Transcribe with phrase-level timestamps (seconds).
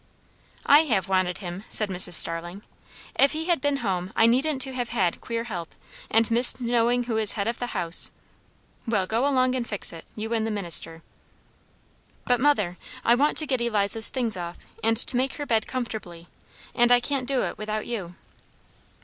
[0.65, 2.13] "I have wanted him," said Mrs.
[2.13, 2.63] Starling.
[3.19, 5.75] "If he had been home I needn't to have had queer help,
[6.09, 8.09] and missed knowing who was head of the house.
[8.87, 11.03] Well, go along and fix it, you and the minister."
[12.25, 16.25] "But, mother, I want to get Eliza's things off, and to make her bed comfortably;
[16.73, 18.15] and I can't do it without you."